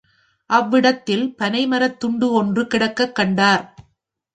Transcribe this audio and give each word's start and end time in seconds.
அவ்விடத்தில் 0.49 1.35
பனைமரத்துண்டு 1.39 2.29
ஒன்று 2.31 2.63
கிடக்கக்கண்டார். 2.63 3.65